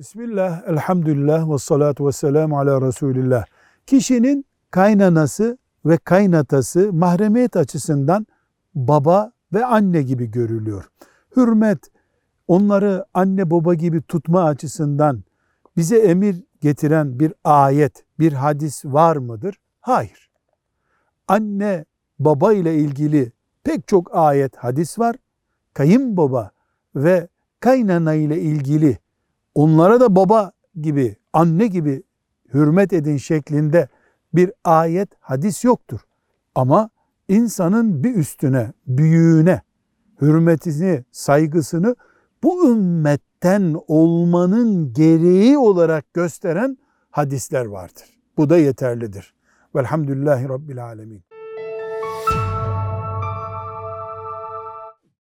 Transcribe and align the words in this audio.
Bismillah, 0.00 0.68
elhamdülillah 0.68 1.50
ve 1.50 1.58
salatu 1.58 2.06
ve 2.06 2.12
selamu 2.12 2.58
ala 2.58 2.82
Resulillah. 2.82 3.44
Kişinin 3.86 4.44
kaynanası 4.70 5.58
ve 5.84 5.96
kaynatası 5.96 6.92
mahremiyet 6.92 7.56
açısından 7.56 8.26
baba 8.74 9.32
ve 9.52 9.64
anne 9.64 10.02
gibi 10.02 10.30
görülüyor. 10.30 10.90
Hürmet, 11.36 11.78
onları 12.48 13.04
anne 13.14 13.50
baba 13.50 13.74
gibi 13.74 14.02
tutma 14.02 14.44
açısından 14.44 15.24
bize 15.76 15.98
emir 15.98 16.44
getiren 16.60 17.20
bir 17.20 17.32
ayet, 17.44 18.04
bir 18.18 18.32
hadis 18.32 18.84
var 18.84 19.16
mıdır? 19.16 19.60
Hayır. 19.80 20.30
Anne 21.28 21.84
baba 22.18 22.52
ile 22.52 22.74
ilgili 22.74 23.32
pek 23.64 23.88
çok 23.88 24.16
ayet, 24.16 24.56
hadis 24.56 24.98
var. 24.98 25.16
Kayınbaba 25.74 26.50
ve 26.94 27.28
kaynana 27.60 28.14
ile 28.14 28.40
ilgili 28.40 28.98
onlara 29.54 30.00
da 30.00 30.16
baba 30.16 30.52
gibi, 30.80 31.16
anne 31.32 31.66
gibi 31.66 32.02
hürmet 32.54 32.92
edin 32.92 33.16
şeklinde 33.16 33.88
bir 34.34 34.52
ayet, 34.64 35.08
hadis 35.20 35.64
yoktur. 35.64 36.00
Ama 36.54 36.90
insanın 37.28 38.04
bir 38.04 38.14
üstüne, 38.14 38.72
büyüğüne 38.86 39.62
hürmetini, 40.20 41.04
saygısını 41.12 41.96
bu 42.42 42.70
ümmetten 42.70 43.76
olmanın 43.88 44.92
gereği 44.92 45.58
olarak 45.58 46.14
gösteren 46.14 46.78
hadisler 47.10 47.64
vardır. 47.64 48.04
Bu 48.36 48.50
da 48.50 48.58
yeterlidir. 48.58 49.34
Velhamdülillahi 49.74 50.48
Rabbil 50.48 50.84
Alemin. 50.84 51.22